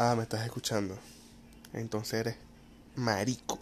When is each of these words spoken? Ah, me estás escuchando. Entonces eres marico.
Ah, 0.00 0.14
me 0.14 0.22
estás 0.22 0.44
escuchando. 0.44 0.96
Entonces 1.72 2.20
eres 2.20 2.36
marico. 2.94 3.58